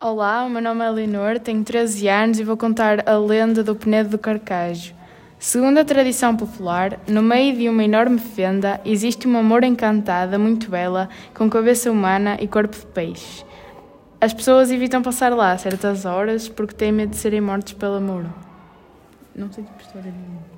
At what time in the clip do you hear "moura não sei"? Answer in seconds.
18.00-19.64